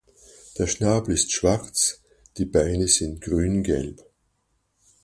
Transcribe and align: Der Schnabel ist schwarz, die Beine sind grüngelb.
Der 0.57 0.65
Schnabel 0.65 1.13
ist 1.13 1.31
schwarz, 1.31 2.01
die 2.37 2.45
Beine 2.45 2.87
sind 2.87 3.21
grüngelb. 3.21 4.01